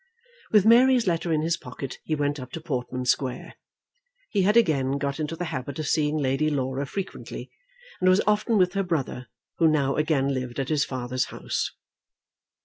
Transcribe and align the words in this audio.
With 0.51 0.65
Mary's 0.65 1.05
letter 1.05 1.31
in 1.31 1.43
his 1.43 1.57
pocket 1.57 1.99
he 2.03 2.15
went 2.15 2.39
up 2.39 2.51
to 2.53 2.59
Portman 2.59 3.05
Square. 3.05 3.53
He 4.31 4.41
had 4.41 4.57
again 4.57 4.97
got 4.97 5.19
into 5.19 5.35
the 5.35 5.45
habit 5.53 5.77
of 5.77 5.85
seeing 5.85 6.17
Lady 6.17 6.49
Laura 6.49 6.87
frequently, 6.87 7.51
and 7.99 8.09
was 8.09 8.19
often 8.25 8.57
with 8.57 8.73
her 8.73 8.81
brother, 8.81 9.27
who 9.59 9.67
now 9.67 9.97
again 9.97 10.33
lived 10.33 10.59
at 10.59 10.69
his 10.69 10.85
father's 10.85 11.25
house. 11.25 11.69